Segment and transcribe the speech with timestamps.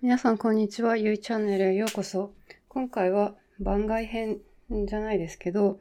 [0.00, 2.32] 皆さんこんにちは、ゆいチャンネルへようこそ。
[2.68, 4.38] 今回は番外編
[4.70, 5.80] じゃないですけど、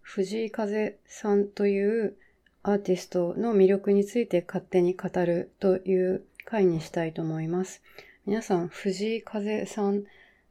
[0.00, 2.16] 藤井風さんという
[2.62, 7.82] アーティストの魅力について勝手に語るという回にしたいと思います。
[8.24, 10.04] 皆さん、藤井風さん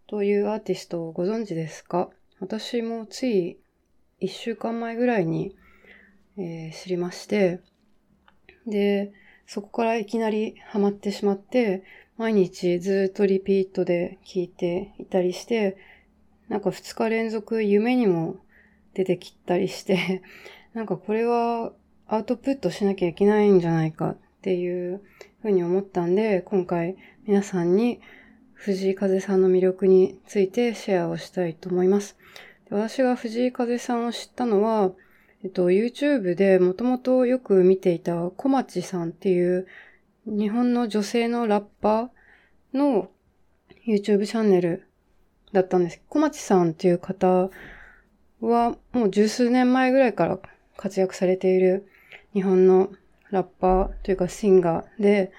[0.06, 2.12] というアーティストをご存知ですか？
[2.40, 3.58] 私もつい
[4.20, 5.56] 一週間前ぐらいに、
[6.38, 7.62] えー、知りまして、
[8.68, 9.12] で、
[9.48, 11.82] そこからいきなりハマってしまって、
[12.18, 15.78] 毎日ずっとリピートで聞いていたりして、
[16.50, 18.38] なんか2日連続夢にも
[18.96, 20.24] 出てきたりして、
[20.74, 21.74] なんかこれは
[22.08, 25.02] アウトプットしなきゃいけないんじゃないかっていう
[25.42, 26.96] ふうに思ったんで、今回
[27.28, 28.00] 皆さんに
[28.54, 32.18] 藤井風さんの魅力についてシェアをしたいと思います。
[32.72, 34.92] 私が藤井風さんを知ったのは、
[35.44, 39.68] えっと、YouTube でもともとよく見ていた小町さんっていう
[40.30, 43.10] 日本の女性のラッパーの
[43.88, 44.86] YouTube チャンネル
[45.54, 46.02] だったんです。
[46.10, 47.50] 小町さんっていう方
[48.42, 50.38] はもう十数年前ぐらいから
[50.76, 51.88] 活躍されている
[52.34, 52.92] 日本の
[53.32, 55.32] ラッパーというかシンガーで、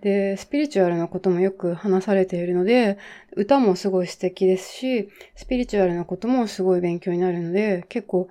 [0.00, 2.98] で、スピリチュアルなこともよく話されているので、
[3.36, 8.28] 歌もすごい素敵ですし、スピリチュアルなこともすごい勉強になるので、結構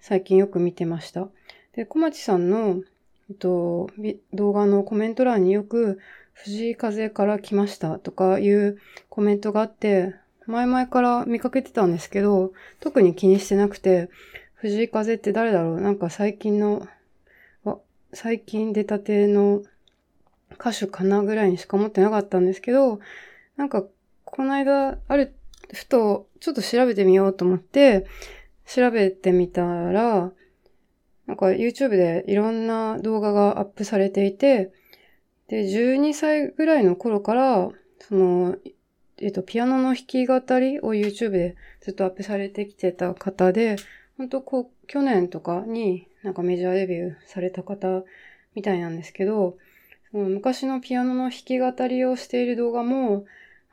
[0.00, 1.28] 最近よく見てました。
[1.76, 2.82] で、小町さんの
[3.30, 3.90] えっと、
[4.32, 5.98] 動画のコメント欄によく、
[6.32, 10.14] 藤井風から来ましたとかいうコメントがあって、
[10.46, 14.08] 前々から見かけてたんですけど、特に気にしてなくて、
[14.54, 15.80] 藤井風って誰だろう？
[15.80, 16.86] なんか最近の、
[18.14, 19.62] 最近出たての
[20.52, 23.00] 歌手かなぐらいにしか思ってなかったんですけど、
[23.56, 23.84] なんか、
[24.24, 25.34] この間、ある、
[25.72, 28.06] ふと、ちょっと調べてみようと思って、
[28.64, 30.32] 調べてみたら、
[31.28, 34.72] なんか YouTube でいろんな動画がアップされていて、
[35.48, 37.68] で、12歳ぐらいの頃から、
[38.00, 38.56] その、
[39.18, 43.76] えっと、ピアノの弾き語りを YouTube でずっとアップされてきてた方で、
[44.16, 48.04] 本当こう、去年とかになんかメジャーデビューされた方
[48.54, 49.58] みたいなんですけど、
[50.10, 53.26] その昔のピアノの弾き語りをしている動画も、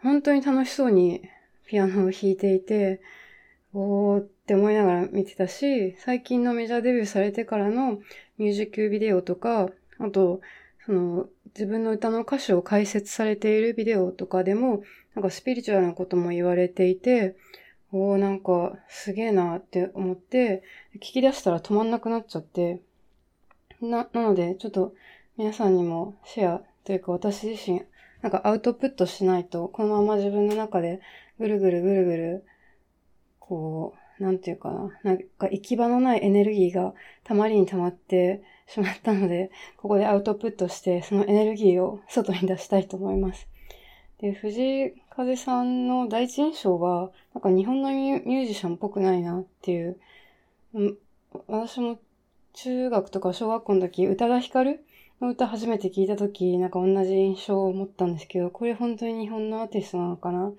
[0.04, 1.22] 本当に楽しそうに
[1.66, 3.00] ピアノを弾いていて、
[3.78, 8.00] おーって思いながら見てたし、最近のメジャーデビューされてからの
[8.38, 9.70] ミュージックビデオとか、
[10.00, 10.40] あと、
[10.86, 17.36] その、自分の歌の歌詞を解説されているビデオとかでも、なんかスピリチュアルなことも言われていて、
[17.92, 20.64] おーなんかすげえなって思って、
[20.96, 22.80] 聞き出したら止まんなくなっちゃって、
[23.82, 24.94] な、なので、ちょっと
[25.36, 27.82] 皆さんにもシェアというか私自身、
[28.22, 31.02] なんかアウトプットしないと、このまま自分の中で
[31.40, 32.46] ぐるぐるぐるぐる
[33.48, 34.90] こう、なんていうかな。
[35.04, 43.48] なんか行き場のないエネルギーがたまりに溜まってしまったので、 ここでアウトプットして、そのエネルギーを外に出したいと思います。
[44.20, 50.00] で、藤井風さんの第一印象は、なんか日本のミュージシャンっぽくないなっていう、
[51.48, 52.00] 私も
[52.54, 54.86] 中学とか小学校の時、宇多田ヒカル
[55.20, 60.54] の歌初めて聞いた時、なんか同じ印象を持ったんですけど、これ本当に日本のアーティストなのかなっ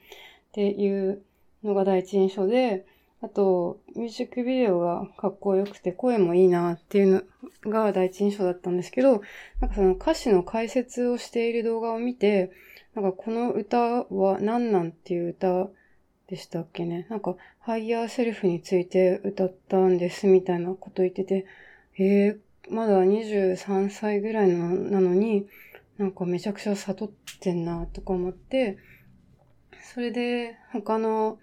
[0.53, 1.23] ていう
[1.67, 2.87] のが第一印象で、
[3.23, 7.27] あと、ミュージックビデオがかっこよくて声もいいなっていう
[7.65, 9.23] のが第一印象だったんですけど、
[9.61, 12.53] なんかその歌詞の解説をしている動画を見て、
[12.95, 15.69] なんかこの歌は何なんっていう歌
[16.29, 17.07] でしたっけね？
[17.09, 21.47] なんか、 higher self について歌ったんですみたいなこと言ってて、
[21.99, 25.47] えー、まだ23歳ぐらいなのに、
[25.99, 27.11] なんかめちゃくちゃ悟っ
[27.41, 28.79] てんなとか思って、
[29.95, 31.39] それで他の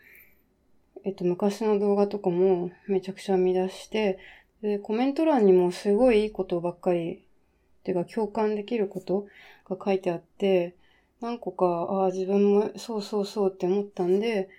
[1.06, 4.20] えっと、昔の動画とかもめちゃくちゃ見出して、
[4.62, 9.28] で、コメント欄にもすごいいいことばっかり、っていうか共感できること
[9.70, 10.76] が書いてあって、
[11.20, 14.50] 何個か、ああ、自分もそうそうそうって思ったんで、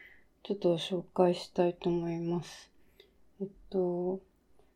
[0.43, 2.71] ちょっと紹介したいと思います。
[3.41, 4.21] えっと、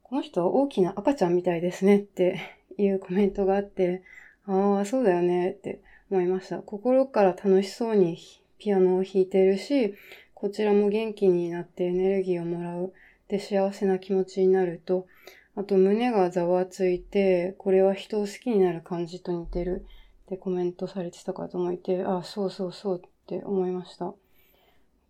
[0.02, 2.40] この人は大きな赤ちゃんみたいですねって
[2.78, 4.02] いうコメントがあって、
[4.46, 6.60] ああ、そうだよねって思いました。
[6.60, 8.18] 心から楽しそうに
[8.58, 9.94] ピアノを弾いてるし、
[10.40, 12.92] こちらも元気になってエネルギーをもらう。
[13.26, 15.08] で、幸せな気持ちになると、
[15.56, 19.84] あと胸がざわついて、これは人を好きになる感じと似てる
[20.26, 24.14] ってコメントされてた方もいて、あ、そうそうそうって思いました。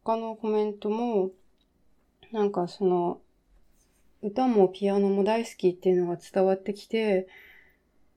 [0.03, 1.31] 他のコメントも、
[2.33, 3.21] なんかその、
[4.23, 7.29] 歌もピアノも大好きっていうのが伝わってきて、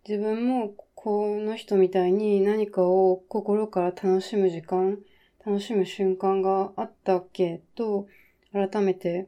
[0.08, 4.98] 自分もこの人みたいに何かを心から楽しむ時間
[5.46, 8.08] 楽しむ瞬間があったっけと、
[8.54, 9.28] 改めて、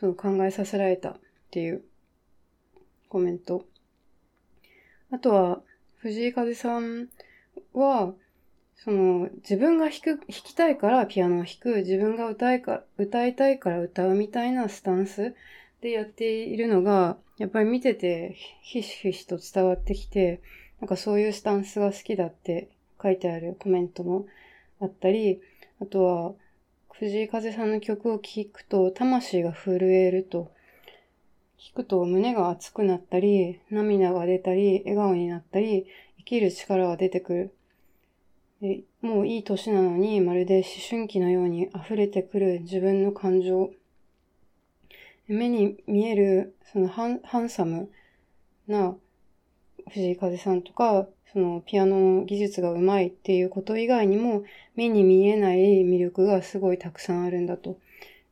[0.00, 1.16] そう考えさせられたっ
[1.50, 1.82] ていう
[3.08, 3.64] コメント。
[5.10, 5.62] あとは、
[5.96, 7.08] 藤井風さん
[7.72, 8.12] は、
[8.74, 15.34] その、自分が弾く、弾きたいからピアノを弾く、自分が歌いか、歌いたいから歌うみたいなスタンス
[15.80, 20.40] でやっているのが、やっぱり見てて、ひしひしと伝わってきて、
[20.80, 22.68] なんかそういうスタンスが好きだって
[23.02, 24.26] 書いてあるコメントも
[24.80, 25.40] あったり、
[25.80, 26.34] あとは、
[26.92, 30.50] 藤井風さんの曲を聴くと魂が震えると。
[31.58, 35.86] 聴くと胸が熱くなったり、涙が出たり、笑顔になったり、
[36.18, 37.54] 生きる力が出てくる。
[38.60, 43.70] でもういい年なのに、まるで思春期のように溢れてくる自分の感情。
[45.28, 47.90] 目に見える、そのハンハンサム
[48.68, 48.96] な
[49.90, 54.44] 藤井風さんとか、そのピアノの技術が上手いっていうこと以外にも、
[54.74, 57.78] 目に見えない魅力がすごいたくさんあるんだと。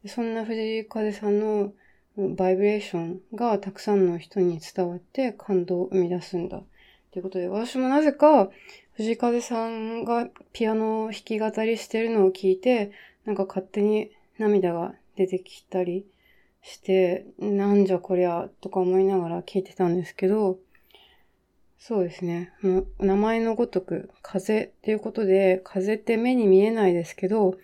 [0.06, 1.72] そんな藤井風さんの
[2.16, 6.62] バイブレーションがたくさんの人に伝わって感動を生み出すんだ。
[7.10, 8.50] ということで、私もなぜか
[8.94, 12.92] 藤井風さんがピアノを弾き語りしてるのを聞いて、
[13.24, 16.06] なんか勝手に涙が出てきたり
[16.62, 20.58] して、なんじゃこりゃとか思いながら聞いてたんですけど、
[21.78, 22.52] そうですね。
[22.62, 27.56] もう名前のごとく風っていうことで、風って目に見えないですけど、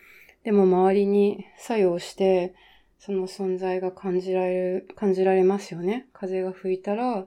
[0.45, 2.55] でも周りに作用して、
[2.99, 6.07] その存在が感じられる、感じられますよね。
[6.13, 7.27] 風が吹いたら、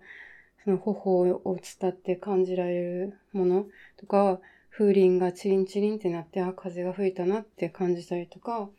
[0.63, 3.65] その頬を伝って感じられるもの
[3.97, 4.39] とか、
[4.69, 8.69] 風鈴がチリンチリンってなって、あ、風が吹いたなって感じたりとか、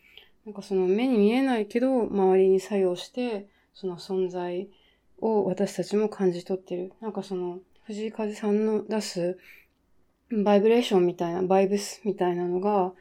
[0.44, 4.68] なんかその目に見えないけど、周りに作用して、その存在
[5.20, 6.92] を私たちも感じ取ってる。
[7.00, 9.38] なんかその、藤井風さんの出す
[10.31, 12.92] バイブレーションみたいな、バイブスみたいなのが、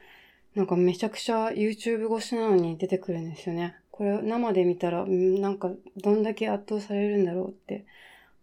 [0.54, 3.76] なんかめちゃくちゃ YouTube 越しなのに出てくるんですよね。
[3.90, 7.86] これ生で見たら、なんかどんだけ圧倒されるんだろうって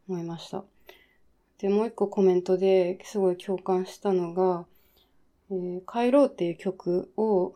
[0.10, 0.64] 思いました。
[1.60, 4.66] で、もう一個コメントですごい共感したのが、
[5.52, 7.54] えー、帰ろうっていう曲を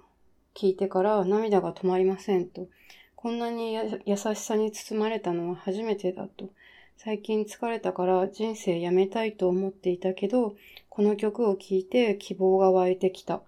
[0.54, 2.68] 聴いてから涙が止まりませんと。
[3.16, 3.74] こんなに
[4.06, 6.52] 優しさに包まれたのは初めてだと。
[6.98, 10.56] 最近疲れたから人生やめたいと思っていたけど、
[10.90, 13.42] この曲を聴いて希望が湧いてきた。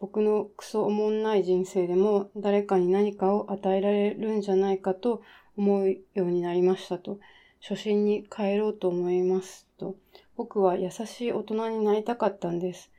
[0.00, 5.22] 僕のクソおもんない人生でも誰かに何かを与えられるんじゃないかと
[5.56, 7.18] 思うようになりましたと。
[7.60, 9.94] 初心に帰ろうと思いますと。
[10.36, 12.90] 僕は優しい大人になりたかったんです。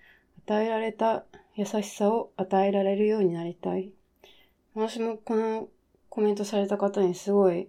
[0.47, 3.91] 与えられた優しさを与えられるようになりたい。
[4.73, 5.67] 私もこの
[6.09, 7.67] コメントされた方にすごい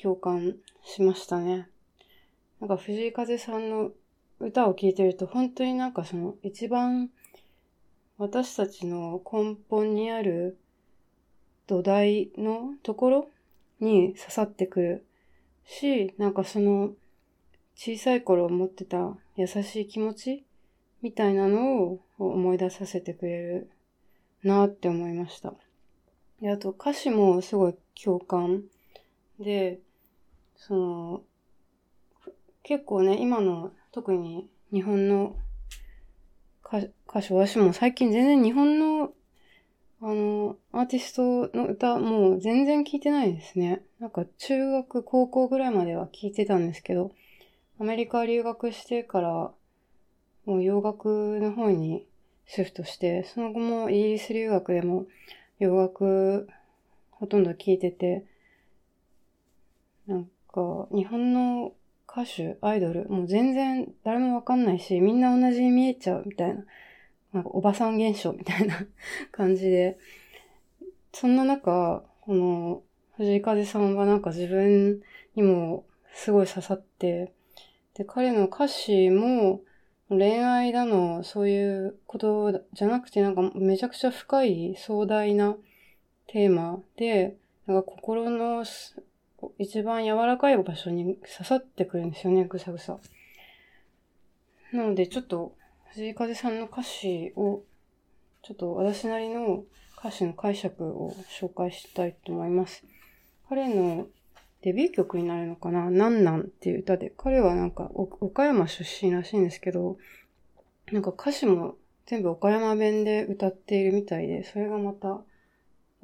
[0.00, 1.68] 共感しましたね。
[2.60, 3.90] なんか藤井風さんの
[4.40, 7.10] 歌を聴いてると本当になんかその一番
[8.18, 10.58] 私たちの根本にある
[11.66, 13.28] 土台のところ
[13.80, 15.06] に刺さってくる
[15.66, 16.92] し、なんかその
[17.74, 20.44] 小さい頃持ってた優しい気持ち
[21.02, 23.70] みたいなのを思い出させてくれる
[24.42, 25.52] なって思いました。
[26.40, 28.62] で、あと歌詞もすごい共感
[29.38, 29.80] で、
[30.56, 31.22] その、
[32.62, 35.36] 結構ね、今の特に日本の
[36.64, 36.80] 歌
[37.22, 39.12] 手、私も最近全然日本の
[40.02, 43.82] あの、アーティストの歌もう全然聞いてないですね。
[43.98, 47.12] なんか中学、高校ぐらいまでは聞いてたんですけど、
[47.80, 49.52] アメリカ留学してから、
[50.44, 52.06] もう洋楽の方に
[52.46, 55.06] シフトして、その後もイギリス留学でも
[55.58, 56.48] 洋楽
[57.10, 58.26] ほとんど聞いてて、
[60.06, 61.72] なんか日本の
[62.08, 66.64] 歌手、アイドル、もう全然誰もわかんないし、みんな同じに見えちゃうみたいな。
[67.32, 68.86] なんかおばさん現象みたいな
[69.30, 69.98] 感じで、
[71.12, 72.82] そんな中、この
[73.16, 75.02] 藤井風さんはなんか自分
[75.34, 75.84] にも
[76.14, 77.34] すごい刺さって、
[77.94, 79.60] で、彼の歌詞も
[80.08, 85.56] 恋愛だの、そういうことじゃなくてなんかめちゃくちゃ深い壮大な
[86.28, 87.36] テーマで、
[87.66, 88.64] なんか心の
[89.58, 92.98] 一番柔らかい場所に刺さってくるんですよね、ぐさぐさ。
[94.72, 95.54] なのでちょっと
[95.90, 97.62] 藤井風さんの歌詞を、
[98.42, 99.64] ちょっと私なりの
[99.98, 102.84] 歌詞の解釈を紹介したいと思います。
[103.48, 104.06] 彼の
[104.62, 105.90] デビュー曲になるのかな？
[105.90, 109.96] なんなんっていう歌で、彼はなんか岡山出身らしいんですけど、
[110.92, 111.76] なんか歌詞も
[112.06, 115.20] 全部岡山弁で歌っているみたいで、それがまた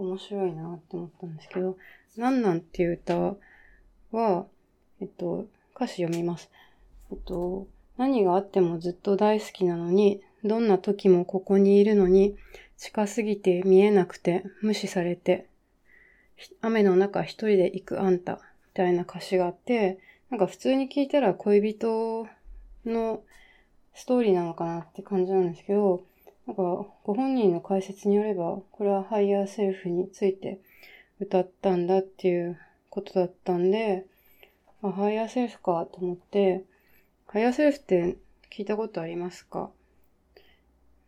[0.02, 1.76] 面白いなって思ったんですけど、
[2.16, 3.36] なんなんっていう歌
[4.10, 4.46] は、
[5.00, 6.50] えっと、歌詞読みます。
[7.10, 7.66] えっと、
[7.96, 12.36] 何があってもずっと大好きなのに、どんな時もここにいるのに、
[12.76, 15.46] 近すぎて見えなくて、無視されて、
[16.60, 18.38] 雨の中一人で行くあんた、み
[18.74, 19.98] たいな歌詞があって、
[20.30, 22.26] なんか普通に聞いたら恋人
[22.84, 23.22] の
[23.94, 26.02] ストーリーなのかなって感じなんですけど、
[26.46, 26.62] なんか
[27.04, 30.60] ご本人の解説によれば、これは higher self について
[31.20, 32.58] 歌ったんだっていう
[32.90, 34.06] ことだったんで、
[34.82, 36.64] あ、 higher self かと思って、
[37.26, 38.16] higher self って
[38.50, 39.70] 聞いたことありますか？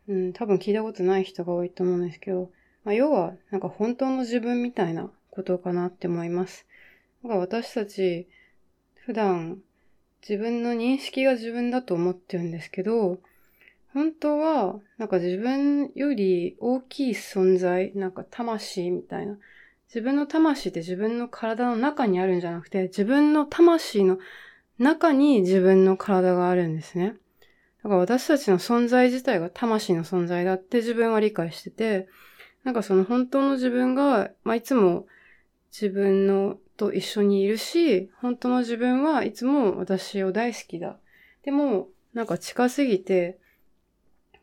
[0.06, 2.50] うん、多分聞いたことない人が多いと思うんですけど、
[2.84, 6.66] まあ、要は、なんか本当の自分みたいなことかなって思います。
[7.22, 8.28] なんか私たち、
[8.94, 9.58] 普段、
[10.26, 13.18] 自分の認識が自分だと思ってるんですけど、
[13.94, 19.38] 本当は、なんか自分より大きい存在、なんか魂みたいな。
[19.86, 24.18] 自分の魂って自分の体の中にあるんじゃなくて、自分の魂の
[24.78, 27.14] 中に自分の体があるんですね。
[27.84, 32.08] だから私たちの存在自体が魂の存在だって自分は理解してて、
[32.64, 35.06] なんかその本当の自分が、まあ、いつも
[35.70, 40.98] 自分のと一緒にいるし、本当の自分はいつも私を大好きだ。
[41.44, 43.38] でも、なんか近すぎて、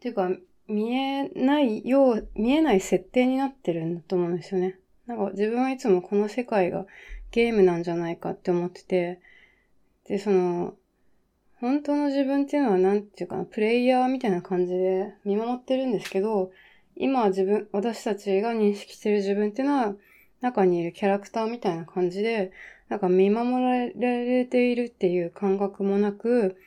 [0.01, 0.31] っていうか、
[0.67, 4.79] 見えないよう、見えない設定になってるんだと思うんですよね。
[5.05, 6.87] なんか自分はいつもこの世界が
[7.29, 9.19] ゲームなんじゃないかって思ってて、
[10.07, 10.73] で、その、
[11.59, 16.51] 本当の自分っていうのは何て言うかな、プレイヤーみたいな感じで見守ってるんですけど、
[16.95, 19.93] 今は自分、私たちが認識してる自分っていうのは、
[20.39, 22.51] 中にいるキャラクターみたいな感じで、
[22.89, 26.57] なんか見守られているっていう感覚もなく、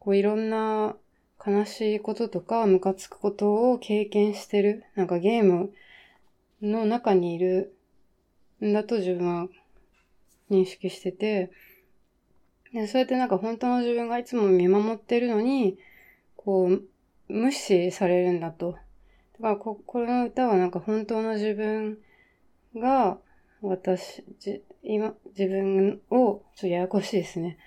[0.00, 0.96] こういろんな
[1.44, 4.84] 悲しいこととかムカつくことを経験してる。
[4.94, 5.72] なんかゲーム
[6.60, 7.74] の中にいる
[8.64, 9.48] んだと自分は
[10.50, 11.50] 認識してて、
[12.72, 15.78] で、そうやってなんか本当の自分がいつも見守ってるのに、
[16.36, 16.82] こう、
[17.28, 18.72] 無視されるんだと。
[19.34, 21.98] だからこ、この歌はなんか本当の自分
[22.76, 23.18] が、
[23.60, 27.58] 私、じ、今、自分を、ちょっとややこしいですね。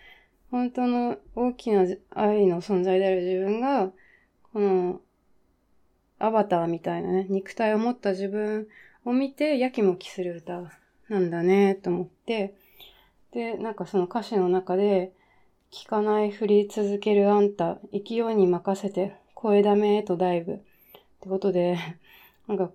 [0.55, 3.91] 本当の大きな愛の存在である自分が、
[4.53, 5.01] この、
[6.17, 8.69] アバターみたいなね、肉体を持った自分
[9.03, 10.71] を見て、やきもきする歌
[11.09, 12.55] なんだね、と思って、
[13.33, 15.11] で、なんかその歌詞の中で、
[15.73, 20.53] 聞かない振り続けるあんた、勢いに任せて、声だめへとダイブ。
[20.53, 20.57] っ
[21.19, 21.77] てことで、
[22.47, 22.71] なんか、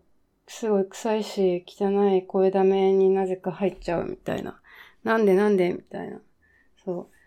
[0.47, 4.61] すごい臭いし、汚い声だめになぜか入っちゃうみたいな。
[5.03, 6.21] なんでなんでみたいな。
[6.85, 7.20] そう。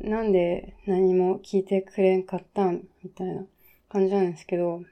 [0.00, 2.84] なんで何も聞いてくれんかったん？
[3.02, 3.44] みたいな
[3.88, 4.82] 感じなんですけど。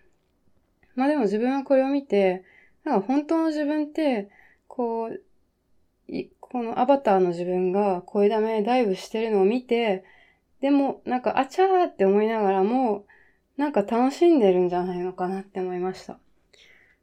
[0.95, 2.45] まあでも自分はこれを見て、
[2.85, 4.29] なんか本当の自分って、
[4.69, 5.23] こう、
[6.41, 10.05] このアバターの自分が声だめダイブしてるのを見て、
[10.61, 13.07] でもなんかあちゃーって思いながらも、
[13.57, 16.19] なんか楽しんでるんじゃないのかなって思いました。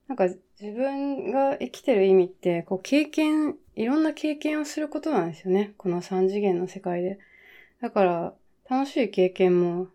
[0.07, 5.73] なんか自分が生きてる意味って、こう経験、いろんな経験をすることなんですよね。
[5.77, 7.17] この三次元の世界で。
[7.81, 8.33] だから、
[8.69, 9.87] 楽しい経験も、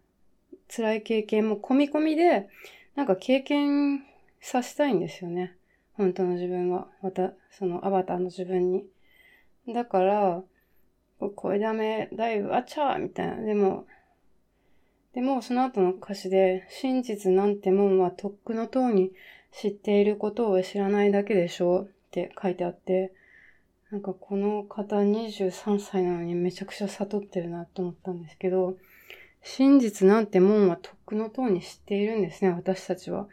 [0.74, 2.48] 辛い経験も込み込みで、
[2.94, 4.04] なんか経験
[4.40, 5.56] させたいんですよね。
[5.94, 6.88] 本当の自分は。
[7.02, 8.84] また、そのアバターの自分に。
[9.68, 10.42] だから、
[11.36, 13.36] 声ダメ、だいぶ、あちゃーみたいな。
[13.42, 13.86] でも、
[15.14, 19.12] でもその後の歌詞で、真実なんてもんはとっくの塔に
[19.52, 23.12] 知っていることを知らないだけでしょうって書いてあって、
[23.94, 28.76] なんかこの方23歳なのにめちゃくちゃ悟ってるなと思ったんですけど、
[29.40, 33.28] 真実なんてもんはとっくの塔に知っているんですね、私たちは。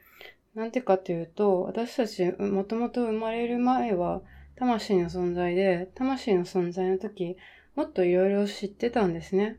[0.54, 4.22] なんてかというと、私たちもともと生まれる前は、
[4.56, 7.38] 魂の存在で、魂の存在の時、
[7.74, 9.58] もっといろいろ知ってたんですね。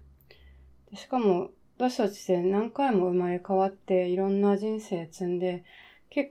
[0.94, 5.64] しかも、私たちって何回も生まれ変わって、いろんな人生積んで、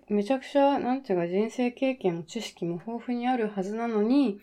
[0.08, 4.40] めちゃくちゃ、なんていうか人生経験も知識も豊富にあるはずなのに、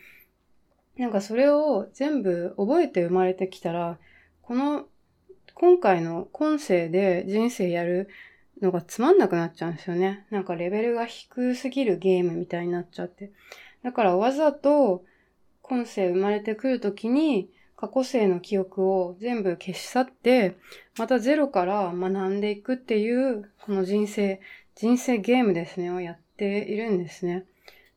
[0.98, 3.98] なんかそれを全部覚えて生まれてきたら、
[4.42, 4.86] この、
[5.54, 8.08] 今回の今世で人生やる
[8.60, 10.26] のがつまんなくなっちゃうんですよね。
[10.30, 13.32] なんかレベルが低すぎるゲームみたいになっちゃって。
[13.82, 15.04] だからわざと
[15.62, 20.56] 今世生まれてくるときに過去世の記憶を全部消し去って、
[20.98, 24.40] またゼロから学んでいくっていう、この人生、
[24.74, 27.44] 人生ゲームですね、をやっているんですね。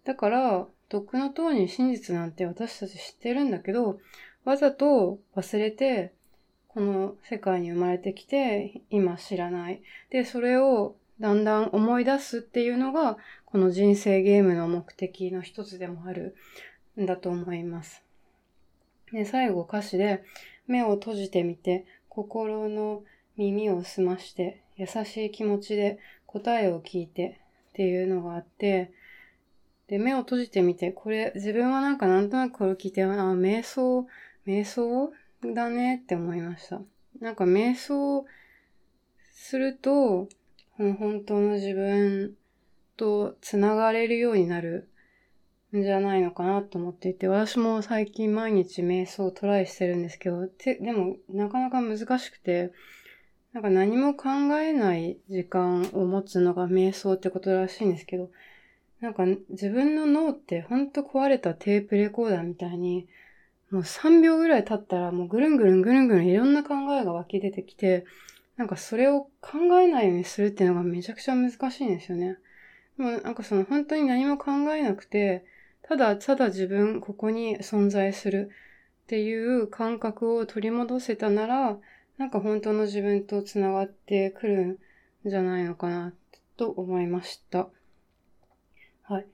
[0.04, 4.02] だから、とっくの塔に真実なんて私たち知ってるんだけど、
[4.44, 6.12] わざと忘れて、
[6.68, 9.82] この世界に生まれてきて、今知らない。
[10.10, 16.36] で、それをだんだん思い出すっていうのが、この人生ゲームの目的の一つでもある
[17.00, 18.04] んだと思います。
[19.14, 20.26] で、最後歌詞で、
[20.68, 23.04] 目を閉じてみて、心の
[23.38, 28.92] 耳を澄まして、優しい気持ちで答えを聞いてっていうのがあって、
[29.92, 34.08] で、目を閉じてみて、これ、自分はなんかなんとなくこれを聞いて、あ、瞑想、
[34.48, 35.12] 瞑想
[35.54, 36.82] だねって思いました。
[37.20, 38.26] なんか瞑想
[39.34, 40.30] すると、
[40.78, 42.36] 本当の自分
[42.96, 44.88] と繋がれるようになる
[45.76, 52.72] んじゃないのかなと思っていて、私も最近毎日瞑想をトライしてるんですけど、ででもなかなか難しくて、
[53.52, 54.30] なんか何も考
[54.62, 58.32] えない時間を持つのが瞑想ってことらしいんですけど、
[59.02, 63.08] なんか自分の脳ってほんと壊れたテープレコーダーみたいに、
[63.72, 68.06] もう3秒ぐらい経ったらもうぐるんぐるんぐるんぐるんいろんな考えが湧き出てきて、
[68.58, 72.38] なんかそれを考えないようにするっていうのがめちゃくちゃ難しいんですよね。
[72.98, 75.46] でもなんかその本当に何も考えなくて、
[75.82, 78.52] ただただ自分ここに存在する
[79.04, 81.78] っていう感覚を取り戻せたなら、
[82.20, 84.80] なんか本当の自分と繋がってくる
[85.26, 86.14] んじゃないのかな
[86.56, 87.68] と思いました。
[89.12, 89.26] はい。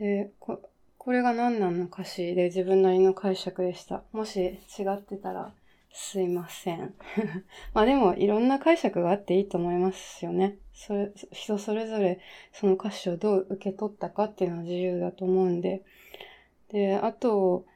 [0.00, 0.60] で、こ
[0.98, 4.02] これが何なの歌詞で自分なりの解釈でした。
[4.10, 4.58] もし違
[4.92, 5.52] ってたら
[5.92, 6.94] すいません。
[7.74, 10.56] まあでもいろんな解釈があっていいと思いますよね。
[10.74, 12.18] それ、人それぞれ
[12.50, 15.84] その歌詞をどう受け取ったかっていうのは自由だと思うんで。
[16.70, 17.66] で、あと、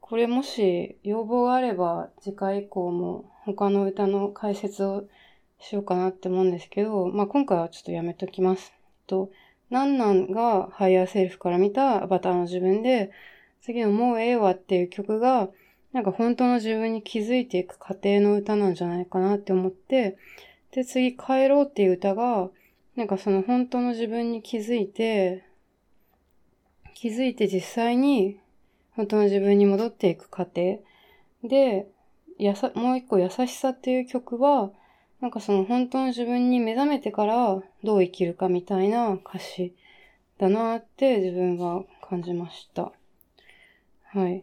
[0.00, 5.02] これもし要望があれば次回以降も他の歌の解説を
[5.58, 8.72] しようかなって思うんですけど、まあ今回はちょっとやめときます。
[9.08, 9.30] と、
[9.72, 13.10] なんなんが higher self から見たアバターの自分で、
[13.62, 15.48] 次のもうええわっていう曲が、
[15.94, 20.18] なんか本当の自分に気づいていく過程の歌なんじゃないかなって思って、
[20.72, 22.50] で、次帰ろうっていう歌が、
[22.96, 25.42] なんかその本当の自分に気づいて、
[26.92, 28.38] 気づいて実際に
[28.94, 30.80] 本当の自分に戻っていく過程。
[31.42, 31.86] で、
[32.38, 34.70] やさ、もう一個優しさっていう曲は、
[35.22, 39.72] なんかその本当の自分に目覚めてからどう生きるかみたいな歌詞
[40.36, 42.90] だなって自分は感じました。
[44.08, 44.42] はい。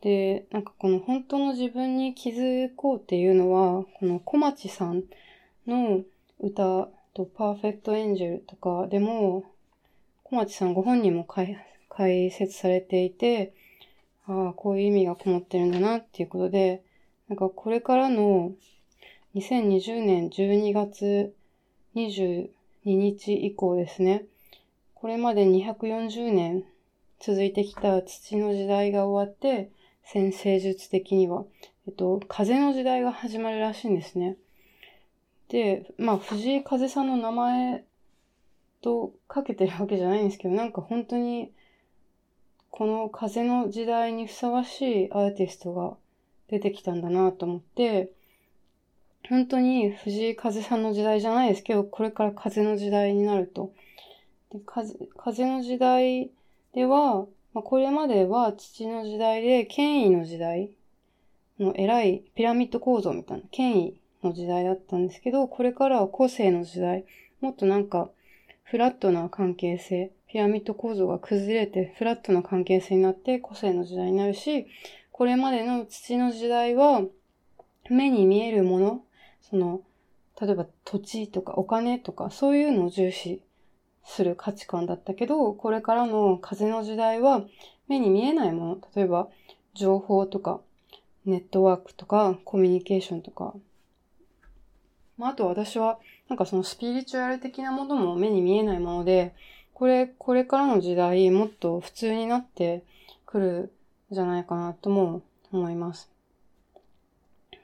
[0.00, 5.04] で、なんかこの本当の自分に気づこうっていうのは、この小町さん
[5.66, 6.00] の
[6.40, 9.44] 歌とパーフェクトエンジェルとかでも、
[10.22, 13.52] 小町さんご本人も解説されていて、
[14.26, 16.82] ああ、こういう意味がこもってるんだなっていうことで、
[17.28, 18.52] なんかこれからの
[19.34, 21.34] 2020年12月
[21.96, 22.50] 22
[22.84, 24.26] 日以降ですね。
[24.94, 26.62] これまで240年
[27.18, 29.72] 続いてきた土の時代が終わって、
[30.04, 31.44] 先生術的には、
[31.88, 34.36] えっと、風の時代が始まるらしいんですね。
[35.48, 37.84] で、まあ、藤井風さんの名前
[38.82, 41.50] とかけてるわけじゃないんですけど、なんか本当に、
[42.70, 45.96] この風の時代にふさわしいアーティストが
[46.46, 48.12] 出てきたんだなと思って、
[49.28, 53.72] 本当に藤井風さんの時代じゃないですけど、これから風の時代になると。
[54.52, 56.30] で風風の時代
[56.74, 60.70] では、まあ、これまでは父の時代で権威の時代
[61.58, 67.04] の偉いピラミッド構造みたいな権威の時代だったんですけど、これからは個性の時代。
[67.40, 68.10] もっとなんか
[68.64, 74.66] フラットな関係性、ピラミッド構造が崩れてフラットな関係性になって個性の時代になるし、
[75.12, 77.02] これまでの父の時代は
[77.88, 79.02] 目に見えるもの、
[79.50, 79.82] その、
[80.40, 83.40] 例えば土地とかお金とかそういうのを重視
[84.04, 87.42] する価値観だったけど、これからの風の時代は
[87.88, 89.28] 目に見えないもの、例えば
[89.74, 90.60] 情報とか
[91.24, 93.54] ネットワークとかコミュニケーションとか、
[95.16, 99.34] まあ、あと私はなんかそのスピリチュアル的なものも目に見えないもので、
[99.72, 102.84] これ、これからの時代もっと普通になって
[103.26, 103.72] くる
[104.10, 106.13] じゃないかなとも思います。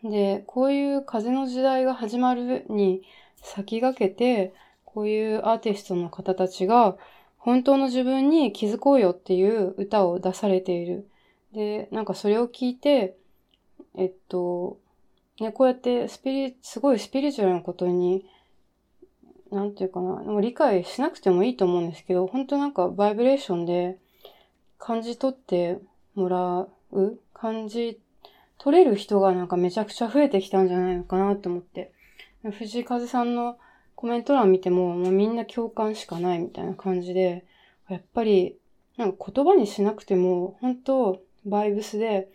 [0.05, 3.03] で、こういう風の時代が始まるに
[3.43, 6.97] 先駆けて、こういうアーティストの方たちが
[7.39, 11.09] 本当の自分に気づこうよっていう歌を出されている。
[11.53, 13.17] で、なんかそれを聞いて、
[13.97, 14.79] えっと、
[15.41, 18.27] ね、こうやってスピリ、すごいスピリチュアルなことに、
[19.51, 23.99] なんていうかな、も理解しなくてもいいと思うんですけど、本当なんかバイブレーションで
[24.79, 25.79] 感じ取って
[26.15, 28.01] もらう感じ
[28.63, 31.93] 取れる人がなんかめちゃくちゃ増えてきたんじゃないのかなと思って。
[32.43, 33.59] 藤井風さんの
[33.95, 37.47] コメント欄見ても、もうみんな共感しかないみたいな感じで、
[37.89, 38.59] やっぱり、
[38.99, 42.31] なんか言葉にしなくても、本当バイブスで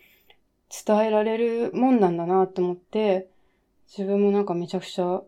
[0.85, 3.29] 伝えられるもんなんだなと思って、
[3.87, 5.21] 自分もなんかめちゃくちゃ、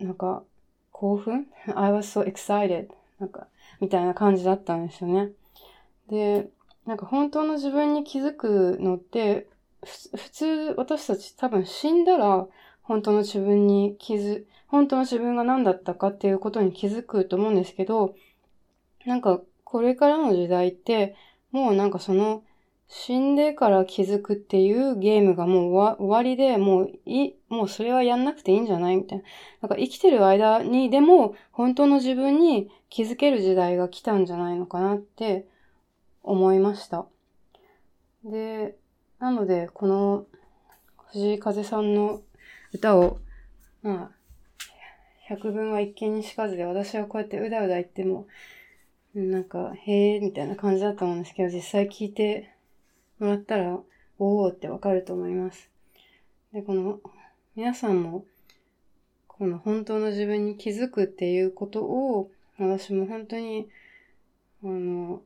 [0.00, 0.42] なんか、
[0.90, 2.88] 興奮 ?I was so excited.
[3.20, 3.46] なんか、
[3.80, 5.30] みたいな感じだったんですよね。
[6.08, 6.50] で、
[6.84, 9.48] なんか本当の自分に気づくのって、
[9.84, 12.46] 普通私たち多分死んだら
[12.82, 18.14] 本当の自分に気づ、本当の自分が何だったかっていうことに気づくと思うんですけど、
[19.06, 21.16] なんかこれからの時代って
[21.50, 22.42] もうなんかその
[22.88, 29.24] 死んでから気づくっていうゲームがもう終わりで、もういい、もうそれはやんなくていいんじゃないみたいな。
[29.62, 35.46] なんか生きてる間にでも本当の自分に気づける時代が来たんじゃないのかなって
[36.22, 37.06] 思いました。
[38.22, 38.76] で、
[39.24, 40.26] なので、この
[41.10, 42.20] 藤井風さんの
[42.74, 43.20] 歌を、
[43.82, 44.66] まあ、
[45.26, 48.26] 百聞は一見にしかずで私はこうやってうだうだ言っても、
[49.14, 52.52] なんか、へえ、みたいな感じだと思うんですけど、実際聞いて
[53.18, 53.80] もらったら、
[54.18, 55.70] おおってわかると思います。
[56.52, 57.00] で、この、
[57.56, 58.26] 皆さんも、
[59.26, 63.70] この本当の自分に気づくっていうことを、私も本当に、
[64.62, 65.22] あの、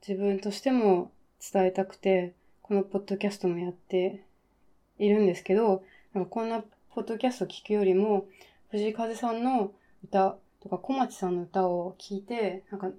[0.00, 1.12] 自分としても
[1.52, 2.32] 伝えたくて、
[2.70, 4.22] このポッドキャストもやって
[4.96, 5.82] いるんですけど、
[6.14, 6.62] なんかこんな
[6.94, 8.26] ポッドキャストを聞くよりも、
[8.70, 9.72] 藤井風さんの
[10.04, 12.92] 歌とか小町さんの歌を聴いて、なんか、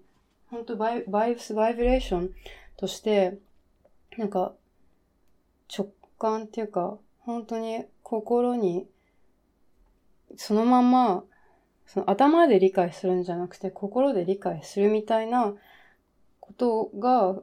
[0.50, 2.32] 本当バイバイブス、バイブレーション
[2.76, 3.38] として、
[4.18, 4.54] なんか、
[5.74, 5.88] 直
[6.20, 8.88] 感っていうか、本当に心に、
[10.36, 11.24] そのまま、
[11.86, 15.54] その頭で理解するんじゃなくて、心で理解するみたいな
[16.42, 17.42] ことが、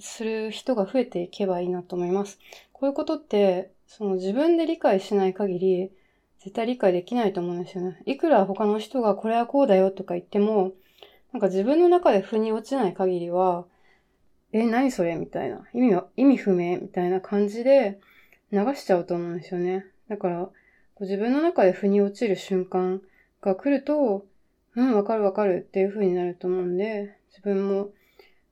[0.00, 2.38] する人が増えていけばいいなと思います。
[2.72, 5.90] こういうことって、その自分で理解しない限り、
[6.38, 8.02] 絶対理解できないと思うんですよね。
[8.06, 10.72] いくら他の人がこれはこうだよとか言っても、
[11.32, 13.66] なんか自分の中で腑に落ちない限りは、
[14.52, 15.66] え、何それみたいな。
[15.72, 18.00] 意味は、意味不明みたいな感じで
[18.50, 19.86] 流しちゃうと思うんですよね。
[20.08, 20.50] だから、
[21.00, 23.00] 自分の中で腑に落ちる瞬間
[23.40, 24.26] が来ると、
[24.74, 27.90] うん、わかるわかるっていう風になると思うんで、自分も、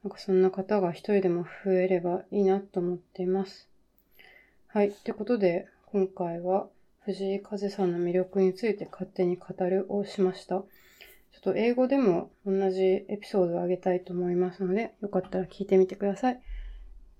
[0.02, 3.68] なんかそんな方が一人でも増えればいいなと思っています。
[4.68, 4.88] はい。
[4.88, 6.68] ってことで、今回は、
[7.00, 10.62] 藤井風さんの魅力について勝手に語るをしました。
[11.32, 16.40] ちょっと英語でも同じエピソードをあげたいと思いますので、よかったら聞いてみてください。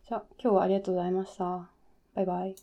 [0.09, 1.71] じゃあ、今日はありがとうございました。
[2.14, 2.57] バイバイ。